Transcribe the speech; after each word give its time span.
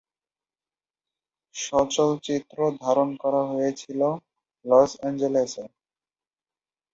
সচল 1.55 2.09
চিত্র 2.25 2.57
ধারণ 2.81 3.09
করা 3.23 3.41
হয়েছিলো 3.51 4.09
লস 4.65 4.91
অ্যাঞ্জেলেসে। 4.99 5.65